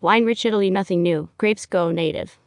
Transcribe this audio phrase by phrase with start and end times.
[0.00, 1.28] Wine rich Italy, nothing new.
[1.38, 2.38] Grapes go native.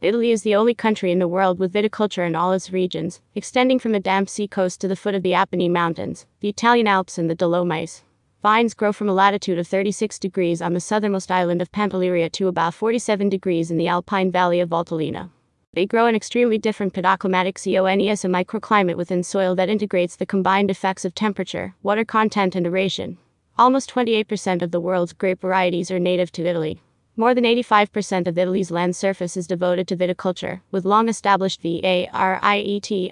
[0.00, 3.80] Italy is the only country in the world with viticulture in all its regions, extending
[3.80, 7.18] from the damp sea coast to the foot of the Apennine Mountains, the Italian Alps,
[7.18, 8.04] and the Dolomites.
[8.44, 12.46] Vines grow from a latitude of 36 degrees on the southernmost island of Pantelleria to
[12.46, 15.30] about 47 degrees in the alpine valley of Valtellina.
[15.74, 20.70] They grow in extremely different pedoclimatic zones, a microclimate within soil that integrates the combined
[20.70, 23.18] effects of temperature, water content, and aeration.
[23.58, 26.80] Almost 28% of the world's grape varieties are native to Italy.
[27.20, 33.10] More than 85% of Italy's land surface is devoted to viticulture, with long established varieties,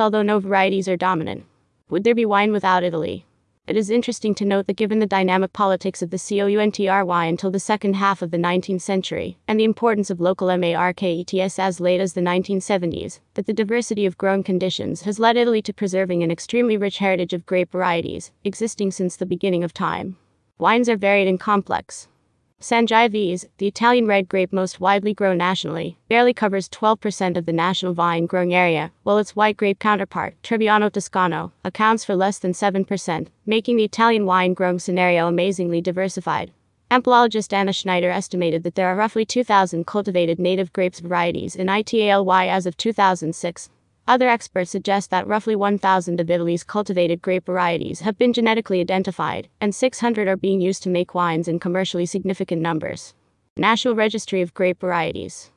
[0.00, 1.44] although no varieties are dominant.
[1.90, 3.26] Would there be wine without Italy?
[3.66, 7.60] It is interesting to note that given the dynamic politics of the COUNTRY until the
[7.60, 12.14] second half of the 19th century, and the importance of local markets as late as
[12.14, 16.78] the 1970s, that the diversity of growing conditions has led Italy to preserving an extremely
[16.78, 20.16] rich heritage of grape varieties, existing since the beginning of time.
[20.56, 22.08] Wines are varied and complex.
[22.64, 27.92] Sangiovese, the Italian red grape most widely grown nationally, barely covers 12% of the national
[27.92, 33.26] vine growing area, while its white grape counterpart, Trebbiano Toscano, accounts for less than 7%,
[33.44, 36.52] making the Italian wine growing scenario amazingly diversified.
[36.90, 42.48] Ampelologist Anna Schneider estimated that there are roughly 2,000 cultivated native grapes varieties in Italy
[42.48, 43.68] as of 2006,
[44.06, 49.48] other experts suggest that roughly 1,000 of Italy's cultivated grape varieties have been genetically identified,
[49.60, 53.14] and 600 are being used to make wines in commercially significant numbers.
[53.56, 55.50] National Registry of Grape Varieties.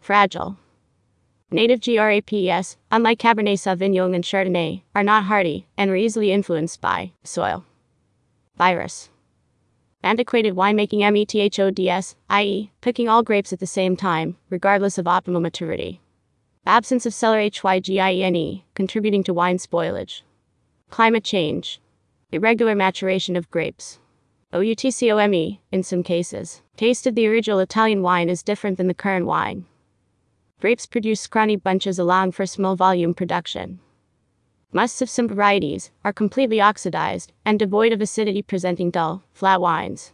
[0.00, 0.56] Fragile.
[1.52, 7.12] Native GRAPS, unlike Cabernet Sauvignon and Chardonnay, are not hardy and are easily influenced by
[7.24, 7.66] soil.
[8.56, 9.10] Virus.
[10.02, 16.00] Antiquated winemaking methods, i.e., picking all grapes at the same time, regardless of optimal maturity.
[16.64, 20.22] Absence of cellar hygine, contributing to wine spoilage.
[20.88, 21.82] Climate change.
[22.30, 23.98] Irregular maturation of grapes.
[24.54, 26.62] OUTCOME, in some cases.
[26.78, 29.66] Taste of the original Italian wine is different than the current wine.
[30.62, 33.80] Grapes produce scrawny bunches allowing for small volume production.
[34.72, 40.12] Musts of some varieties are completely oxidized and devoid of acidity, presenting dull, flat wines.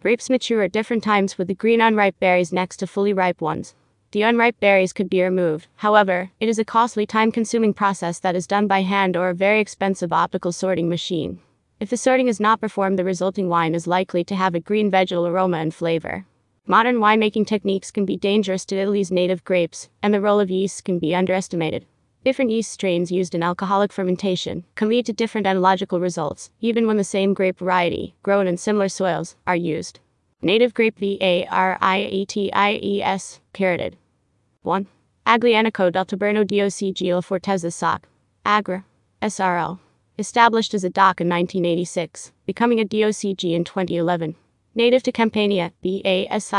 [0.00, 3.74] Grapes mature at different times with the green unripe berries next to fully ripe ones.
[4.12, 8.36] The unripe berries could be removed, however, it is a costly, time consuming process that
[8.36, 11.40] is done by hand or a very expensive optical sorting machine.
[11.80, 14.92] If the sorting is not performed, the resulting wine is likely to have a green
[14.92, 16.24] vegetal aroma and flavor.
[16.70, 20.84] Modern winemaking techniques can be dangerous to Italy's native grapes, and the role of yeast
[20.84, 21.86] can be underestimated.
[22.26, 26.98] Different yeast strains used in alcoholic fermentation can lead to different enological results, even when
[26.98, 30.00] the same grape variety, grown in similar soils, are used.
[30.42, 31.46] Native grape varieties,
[33.54, 33.96] carotid.
[34.60, 34.86] 1.
[35.26, 38.06] Aglianico del Taburno DOC Gila Fortezza SOC.
[38.44, 38.84] Agra.
[39.22, 39.78] SRL.
[40.18, 44.34] Established as a DOC in 1986, becoming a DOCG in 2011.
[44.78, 46.54] Native to Campania, B-A-S-I-L-I-C-A-T-A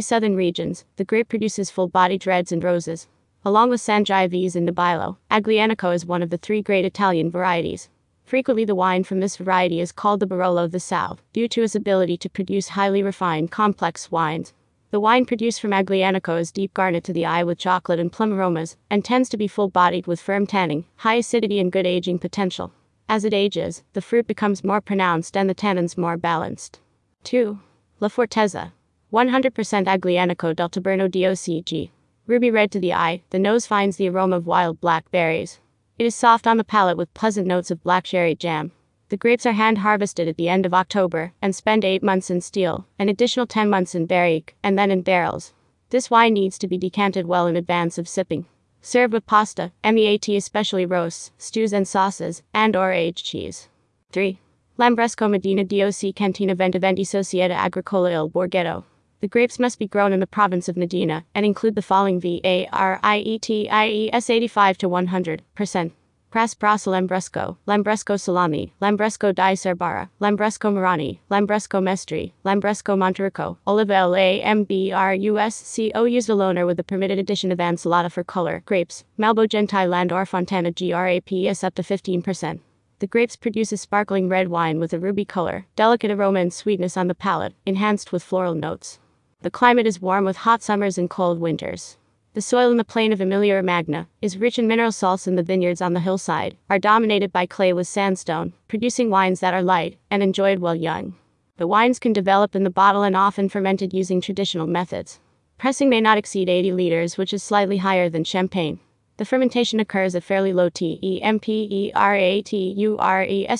[0.00, 3.06] southern regions, the grape produces full-bodied reds and roses.
[3.44, 7.90] Along with Sangiovese and Nebbiolo, Aglianico is one of the three great Italian varieties.
[8.24, 11.62] Frequently the wine from this variety is called the Barolo of the South, due to
[11.62, 14.54] its ability to produce highly refined, complex wines.
[14.90, 18.32] The wine produced from Aglianico is deep garnet to the eye with chocolate and plum
[18.32, 22.72] aromas, and tends to be full-bodied with firm tanning, high acidity and good aging potential.
[23.08, 26.80] As it ages, the fruit becomes more pronounced and the tannins more balanced.
[27.24, 27.58] 2.
[28.00, 28.72] La Fortezza.
[29.12, 29.50] 100%
[29.86, 31.90] Aglianico del Taburno DOCG.
[32.26, 35.60] Ruby red to the eye, the nose finds the aroma of wild blackberries.
[35.98, 38.72] It is soft on the palate with pleasant notes of black cherry jam.
[39.10, 42.40] The grapes are hand harvested at the end of October and spend 8 months in
[42.40, 45.52] steel, an additional 10 months in barrique, and then in barrels.
[45.90, 48.46] This wine needs to be decanted well in advance of sipping.
[48.86, 53.70] Served with pasta, meat especially roasts, stews and sauces, and or aged cheese.
[54.12, 54.38] 3.
[54.78, 58.84] Lambrusco Modena DOC Cantina Ventiventi Societa Agricola Il Borghetto.
[59.22, 62.42] The grapes must be grown in the province of Modena and include the following V
[62.44, 65.92] A R I E T I E S 85 to 100%.
[66.34, 74.16] Crasbrasa Lambrusco, Lambresco Salami, Lambrusco di Sorbara, Lambrusco Marani, Lambrusco Maestri, Lambrusco Monterico, Oliva L
[74.16, 77.52] A M B R U S C O used alone or with the permitted addition
[77.52, 82.58] of Ansalata for color, grapes, Malbo Gentile Land or Fontana GRAPS up to 15%.
[82.98, 86.96] The grapes produce a sparkling red wine with a ruby color, delicate aroma and sweetness
[86.96, 88.98] on the palate, enhanced with floral notes.
[89.42, 91.96] The climate is warm with hot summers and cold winters.
[92.34, 95.42] The soil in the plain of Emilia Romagna is rich in mineral salts, and the
[95.44, 99.98] vineyards on the hillside are dominated by clay with sandstone, producing wines that are light
[100.10, 101.14] and enjoyed while young.
[101.58, 105.20] The wines can develop in the bottle and often fermented using traditional methods.
[105.58, 108.80] Pressing may not exceed 80 liters, which is slightly higher than champagne.
[109.16, 111.14] The fermentation occurs at fairly low temperatures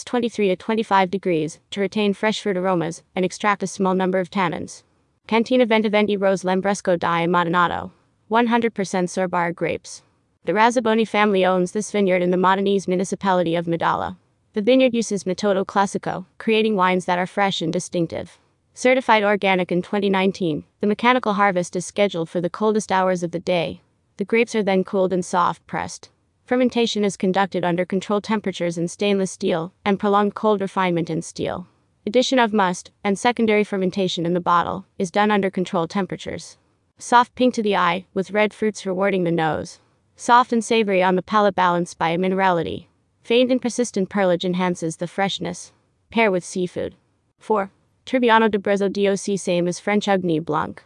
[0.05, 4.33] 23 to 25 degrees to retain fresh fruit aromas and extract a small number of
[4.33, 4.83] tannins.
[5.29, 7.93] Cantina Ventiventi Rose Lambrusco di Modanato.
[8.31, 10.03] 100% Sorbar grapes.
[10.45, 14.17] The Razzaboni family owns this vineyard in the Modenese municipality of Medolla.
[14.55, 18.39] The vineyard uses Metodo Classico, creating wines that are fresh and distinctive.
[18.73, 23.39] Certified organic in 2019, the mechanical harvest is scheduled for the coldest hours of the
[23.39, 23.81] day.
[24.17, 26.11] The grapes are then cooled and soft pressed.
[26.45, 31.67] Fermentation is conducted under controlled temperatures in stainless steel and prolonged cold refinement in steel.
[32.07, 36.59] Addition of must and secondary fermentation in the bottle is done under controlled temperatures.
[37.07, 39.79] Soft pink to the eye, with red fruits rewarding the nose.
[40.17, 42.87] Soft and savory on the palate balanced by a minerality.
[43.23, 45.75] Faint and persistent perlage enhances the freshness.
[46.11, 46.95] Pair with seafood.
[47.41, 47.71] 4.
[48.07, 50.83] Trebbiano d'Abruzzo DOC same as French Ugni Blanc.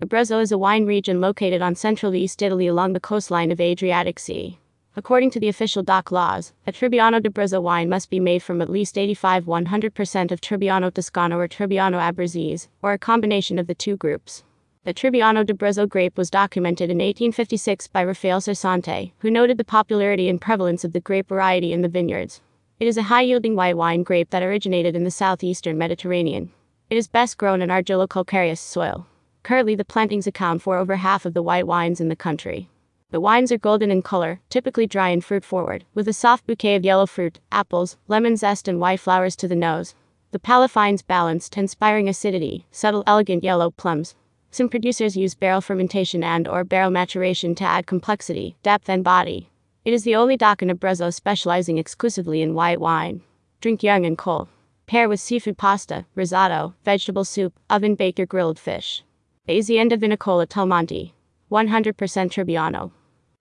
[0.00, 4.20] Abruzzo is a wine region located on central East Italy along the coastline of Adriatic
[4.20, 4.60] Sea.
[4.94, 8.70] According to the official DOC laws, a Trebbiano d'Abruzzo wine must be made from at
[8.70, 13.96] least 85 100% of Trebbiano Toscano or Trebbiano Abruzzese, or a combination of the two
[13.96, 14.44] groups.
[14.86, 20.28] The Trebbiano d'Abruzzo grape was documented in 1856 by Raffaele Sersante, who noted the popularity
[20.28, 22.40] and prevalence of the grape variety in the vineyards.
[22.78, 26.52] It is a high yielding white wine grape that originated in the southeastern Mediterranean.
[26.88, 29.08] It is best grown in argillo-calcareous soil.
[29.42, 32.68] Currently, the plantings account for over half of the white wines in the country.
[33.10, 36.76] The wines are golden in color, typically dry and fruit forward, with a soft bouquet
[36.76, 39.96] of yellow fruit, apples, lemon zest, and white flowers to the nose.
[40.30, 44.14] The palate finds balanced, inspiring acidity, subtle, elegant yellow plums,
[44.50, 49.50] some producers use barrel fermentation and or barrel maturation to add complexity, depth and body.
[49.84, 53.22] It is the only DOC in Abruzzo specializing exclusively in white wine.
[53.60, 54.48] Drink young and cold.
[54.86, 59.04] Pair with seafood pasta, risotto, vegetable soup, oven baked or grilled fish.
[59.48, 61.12] Azienda Vinicola Telmonte.
[61.50, 62.90] 100% Trebbiano.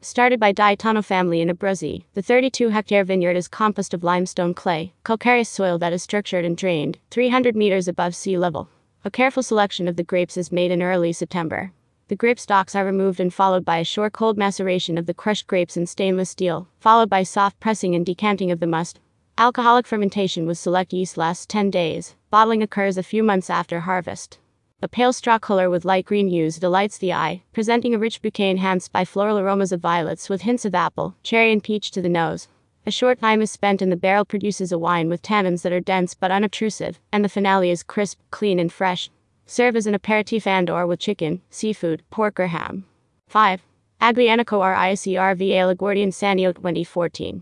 [0.01, 4.93] Started by Gaetano family in Abruzzi, the 32 hectare vineyard is composed of limestone clay,
[5.03, 8.69] calcareous soil that is structured and drained 300 meters above sea level.
[9.05, 11.71] A careful selection of the grapes is made in early September.
[12.07, 15.45] The grape stalks are removed and followed by a short cold maceration of the crushed
[15.45, 18.99] grapes in stainless steel, followed by soft pressing and decanting of the must.
[19.37, 22.15] Alcoholic fermentation with select yeast lasts 10 days.
[22.31, 24.39] Bottling occurs a few months after harvest.
[24.81, 28.49] A pale straw color with light green hues delights the eye, presenting a rich bouquet
[28.49, 32.09] enhanced by floral aromas of violets with hints of apple, cherry, and peach to the
[32.09, 32.47] nose.
[32.87, 35.79] A short time is spent and the barrel produces a wine with tannins that are
[35.79, 39.09] dense but unobtrusive, and the finale is crisp, clean, and fresh.
[39.47, 42.85] Serve as an aperitif and or with chicken, seafood, pork, or ham.
[43.27, 43.63] 5.
[43.99, 47.41] Aglianico RICRVA LaGuardian Sanio 2014.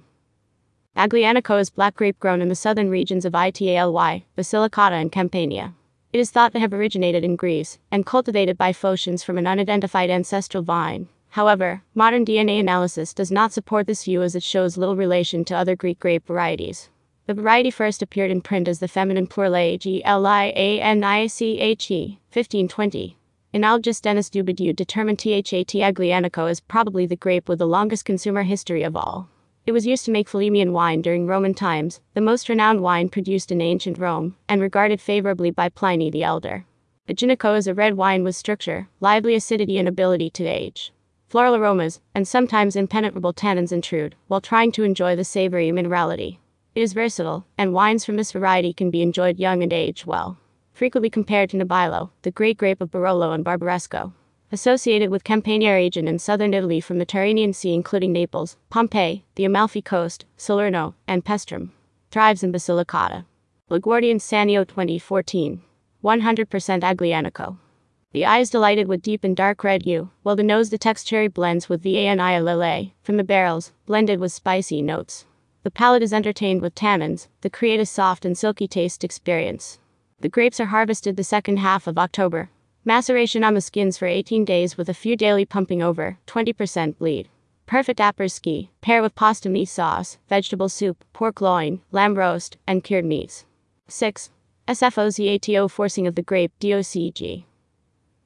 [0.96, 5.74] Aglianico is black grape grown in the southern regions of Italy, Basilicata, and Campania.
[6.14, 10.10] It is thought to have originated in Greece and cultivated by Phocians from an unidentified
[10.10, 11.10] ancestral vine.
[11.34, 15.58] However, modern DNA analysis does not support this view as it shows little relation to
[15.58, 16.92] other Greek grape varieties.
[17.26, 21.04] The variety first appeared in print as the feminine plural G L I A N
[21.04, 23.18] I C H E, 1520.
[23.52, 25.46] Enologist Denis Dubourdieu determined That
[25.82, 29.28] Aglianico as probably the grape with the longest consumer history of all.
[29.66, 33.52] It was used to make Falernian wine during Roman times, the most renowned wine produced
[33.52, 36.66] in ancient Rome, and regarded favorably by Pliny the Elder.
[37.10, 40.94] Aglianico is a red wine with structure, lively acidity, and ability to age
[41.34, 46.38] floral aromas, and sometimes impenetrable tannins intrude, while trying to enjoy the savory minerality.
[46.76, 50.38] It is versatile, and wines from this variety can be enjoyed young and aged well.
[50.74, 54.14] Frequently compared to Nebbiolo, the great grape of Barolo and Barbaresco.
[54.52, 59.46] Associated with Campania region in southern Italy from the Tyrrhenian Sea including Naples, Pompeii, the
[59.46, 61.72] Amalfi Coast, Salerno, and Paestum.
[62.12, 63.26] Thrives in Basilicata.
[63.72, 65.64] LaGuardian Sanio 2014.
[66.04, 67.58] 100% Aglianico.
[68.14, 71.28] The eye is delighted with deep and dark red hue, while the nose detects cherry
[71.28, 75.26] blends with Viania lillet from the barrels, blended with spicy notes.
[75.64, 79.80] The palate is entertained with tannins that create a soft and silky taste experience.
[80.20, 82.52] The grapes are harvested the second half of October.
[82.86, 87.30] Maceration on the skins for 18 days with a few daily pumping over 20% bleed.
[87.66, 88.70] Perfect après-ski.
[88.82, 93.46] Pair with pasta meat sauce, vegetable soup, pork loin, lamb roast, and cured meats.
[93.88, 94.30] 6.
[94.68, 97.46] SFORZATO forcing of the grape DOCG.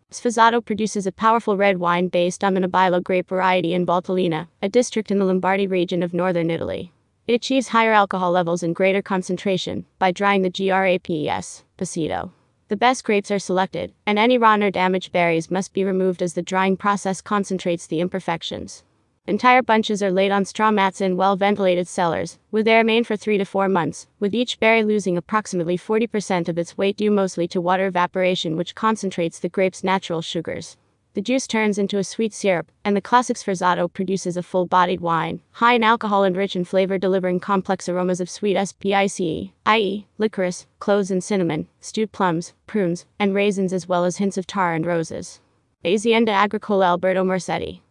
[0.09, 4.69] Sforzato produces a powerful red wine based on the Nebbiolo grape variety in Valtellina, a
[4.69, 6.93] district in the Lombardy region of northern Italy.
[7.27, 12.31] It achieves higher alcohol levels and greater concentration by drying the GRAPES, Paceto.
[12.69, 16.35] The best grapes are selected, and any rotten or damaged berries must be removed as
[16.35, 18.83] the drying process concentrates the imperfections.
[19.27, 23.17] Entire bunches are laid on straw mats in well ventilated cellars, where they remain for
[23.17, 27.45] three to four months, with each berry losing approximately 40% of its weight due mostly
[27.49, 30.77] to water evaporation, which concentrates the grape's natural sugars.
[31.13, 35.01] The juice turns into a sweet syrup, and the classic Sforzato produces a full bodied
[35.01, 40.07] wine, high in alcohol and rich in flavor, delivering complex aromas of sweet SPICE, i.e.,
[40.17, 44.73] licorice, cloves, and cinnamon, stewed plums, prunes, and raisins, as well as hints of tar
[44.73, 45.41] and roses.
[45.83, 47.81] Azienda Agricola Alberto Marsetti.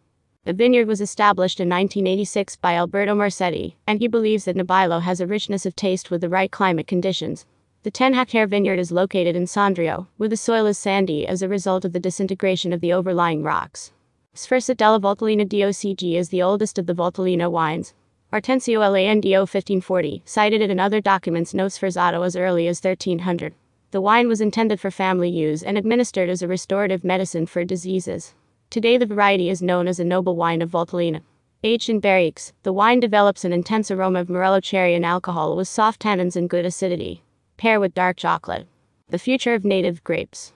[0.47, 5.19] The vineyard was established in 1986 by Alberto Marsetti, and he believes that Nebbiolo has
[5.19, 7.45] a richness of taste with the right climate conditions.
[7.83, 11.49] The 10 hectare vineyard is located in Sondrio, where the soil is sandy as a
[11.49, 13.91] result of the disintegration of the overlying rocks.
[14.33, 17.93] Sferza della Valtellina DOCG is the oldest of the Valtellina wines.
[18.31, 23.53] Ortensio Lando 1540 cited it in other documents notes Sforzato as early as 1300.
[23.91, 28.33] The wine was intended for family use and administered as a restorative medicine for diseases.
[28.69, 31.21] Today, the variety is known as a noble wine of Valtellina.
[31.63, 35.69] Aged in barriques, the wine develops an intense aroma of morello cherry and alcohol with
[35.69, 37.23] soft tannins and good acidity.
[37.55, 38.67] Pair with dark chocolate.
[39.07, 40.51] The future of native grapes.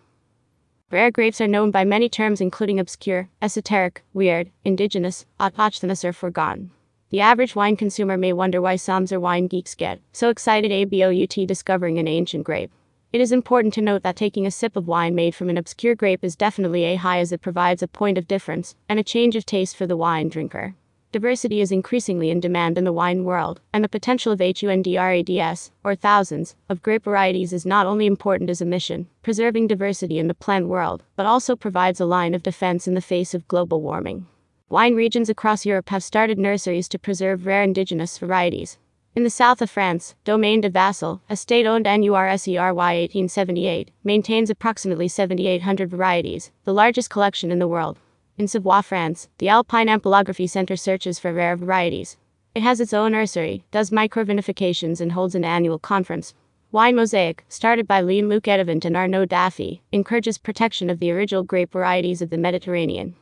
[0.92, 6.72] Rare grapes are known by many terms, including obscure, esoteric, weird, indigenous, autochthonous, or forgotten.
[7.12, 11.98] The average wine consumer may wonder why some wine geeks get so excited about discovering
[11.98, 12.72] an ancient grape.
[13.14, 15.96] It is important to note that taking a sip of wine made from an obscure
[15.96, 19.36] grape is definitely a high as it provides a point of difference and a change
[19.36, 20.76] of taste for the wine drinker.
[21.12, 25.94] Diversity is increasingly in demand in the wine world, and the potential of HUNDRADS, or
[25.94, 30.34] thousands, of grape varieties is not only important as a mission, preserving diversity in the
[30.34, 34.26] plant world, but also provides a line of defense in the face of global warming.
[34.70, 38.78] Wine regions across Europe have started nurseries to preserve rare indigenous varieties,
[39.14, 45.10] in the south of France, Domaine de Vassal, a state owned NURSERY 1878, maintains approximately
[45.10, 48.00] 7,800 varieties, the largest collection in the world.
[48.38, 52.16] In Savoie, France, the Alpine Ampelography Center searches for rare varieties.
[52.56, 56.34] It has its own nursery, does microvinifications, and holds an annual conference.
[56.72, 61.44] Wine Mosaic, started by Jean Luc Edevant and Arnaud Daffy, encourages protection of the original
[61.44, 63.16] grape varieties of the Mediterranean.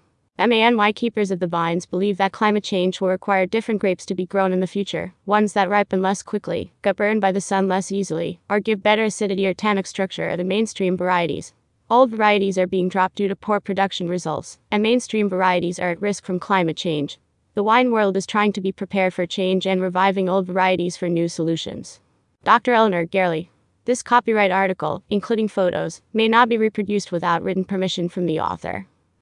[0.48, 4.26] MANY keepers of the vines believe that climate change will require different grapes to be
[4.26, 7.92] grown in the future, ones that ripen less quickly, get burned by the sun less
[7.92, 11.54] easily, or give better acidity or tannic structure are the mainstream varieties.
[11.90, 16.02] Old varieties are being dropped due to poor production results, and mainstream varieties are at
[16.02, 17.20] risk from climate change.
[17.54, 21.10] The wine world is trying to be prepared for change and reviving old varieties for
[21.10, 22.00] new solutions.
[22.46, 22.72] Dr.
[22.72, 23.52] Elinor Garely.
[23.84, 28.88] This copyright article, including photos, may not be reproduced without written permission from the author.